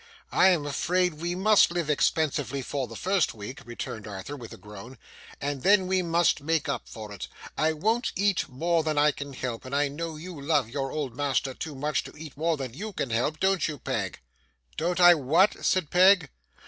[0.31, 4.57] 'I am afraid we must live expensively for the first week,' returned Arthur, with a
[4.57, 4.97] groan,
[5.39, 7.27] 'and then we must make up for it.
[7.55, 11.15] I won't eat more than I can help, and I know you love your old
[11.15, 14.19] master too much to eat more than YOU can help, don't you, Peg?'
[14.75, 16.31] 'Don't I what?' said Peg.